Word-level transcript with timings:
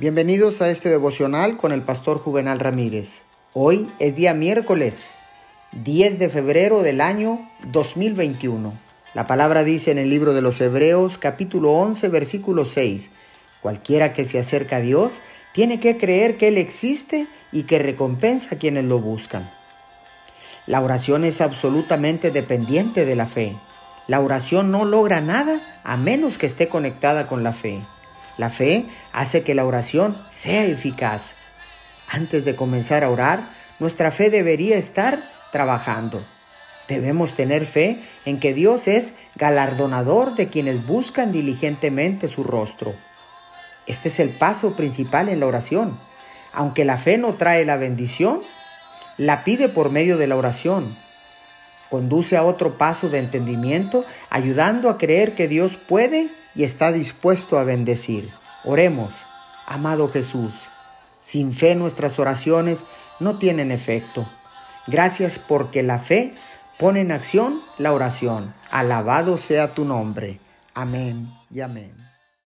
Bienvenidos 0.00 0.62
a 0.62 0.70
este 0.70 0.90
devocional 0.90 1.56
con 1.56 1.72
el 1.72 1.82
pastor 1.82 2.20
Juvenal 2.20 2.60
Ramírez. 2.60 3.22
Hoy 3.52 3.90
es 3.98 4.14
día 4.14 4.32
miércoles, 4.32 5.10
10 5.72 6.20
de 6.20 6.28
febrero 6.28 6.82
del 6.82 7.00
año 7.00 7.50
2021. 7.72 8.74
La 9.14 9.26
palabra 9.26 9.64
dice 9.64 9.90
en 9.90 9.98
el 9.98 10.08
libro 10.08 10.34
de 10.34 10.40
los 10.40 10.60
Hebreos 10.60 11.18
capítulo 11.18 11.72
11 11.72 12.10
versículo 12.10 12.64
6, 12.64 13.10
cualquiera 13.60 14.12
que 14.12 14.24
se 14.24 14.38
acerca 14.38 14.76
a 14.76 14.80
Dios 14.80 15.14
tiene 15.52 15.80
que 15.80 15.96
creer 15.96 16.36
que 16.36 16.46
Él 16.46 16.58
existe 16.58 17.26
y 17.50 17.64
que 17.64 17.80
recompensa 17.80 18.54
a 18.54 18.58
quienes 18.58 18.84
lo 18.84 19.00
buscan. 19.00 19.50
La 20.68 20.80
oración 20.80 21.24
es 21.24 21.40
absolutamente 21.40 22.30
dependiente 22.30 23.04
de 23.04 23.16
la 23.16 23.26
fe. 23.26 23.56
La 24.06 24.20
oración 24.20 24.70
no 24.70 24.84
logra 24.84 25.20
nada 25.20 25.60
a 25.82 25.96
menos 25.96 26.38
que 26.38 26.46
esté 26.46 26.68
conectada 26.68 27.26
con 27.26 27.42
la 27.42 27.52
fe. 27.52 27.80
La 28.38 28.50
fe 28.50 28.86
hace 29.12 29.42
que 29.42 29.54
la 29.54 29.66
oración 29.66 30.16
sea 30.30 30.64
eficaz. 30.64 31.32
Antes 32.08 32.44
de 32.44 32.56
comenzar 32.56 33.04
a 33.04 33.10
orar, 33.10 33.50
nuestra 33.80 34.12
fe 34.12 34.30
debería 34.30 34.78
estar 34.78 35.30
trabajando. 35.52 36.24
Debemos 36.86 37.34
tener 37.34 37.66
fe 37.66 38.00
en 38.24 38.40
que 38.40 38.54
Dios 38.54 38.88
es 38.88 39.12
galardonador 39.34 40.36
de 40.36 40.48
quienes 40.48 40.86
buscan 40.86 41.32
diligentemente 41.32 42.28
su 42.28 42.44
rostro. 42.44 42.94
Este 43.86 44.08
es 44.08 44.20
el 44.20 44.30
paso 44.30 44.74
principal 44.76 45.28
en 45.28 45.40
la 45.40 45.46
oración. 45.46 45.98
Aunque 46.52 46.84
la 46.84 46.96
fe 46.96 47.18
no 47.18 47.34
trae 47.34 47.64
la 47.66 47.76
bendición, 47.76 48.42
la 49.16 49.44
pide 49.44 49.68
por 49.68 49.90
medio 49.90 50.16
de 50.16 50.28
la 50.28 50.36
oración. 50.36 50.96
Conduce 51.90 52.36
a 52.36 52.44
otro 52.44 52.78
paso 52.78 53.08
de 53.08 53.18
entendimiento, 53.18 54.04
ayudando 54.30 54.90
a 54.90 54.96
creer 54.96 55.34
que 55.34 55.48
Dios 55.48 55.76
puede 55.76 56.28
y 56.58 56.64
está 56.64 56.90
dispuesto 56.90 57.56
a 57.56 57.62
bendecir. 57.62 58.32
Oremos, 58.64 59.14
amado 59.64 60.10
Jesús. 60.10 60.52
Sin 61.22 61.54
fe 61.54 61.76
nuestras 61.76 62.18
oraciones 62.18 62.80
no 63.20 63.38
tienen 63.38 63.70
efecto. 63.70 64.28
Gracias 64.88 65.38
porque 65.38 65.84
la 65.84 66.00
fe 66.00 66.34
pone 66.76 67.00
en 67.00 67.12
acción 67.12 67.62
la 67.78 67.92
oración. 67.92 68.54
Alabado 68.72 69.38
sea 69.38 69.72
tu 69.72 69.84
nombre. 69.84 70.40
Amén 70.74 71.32
y 71.48 71.60
amén. 71.60 71.94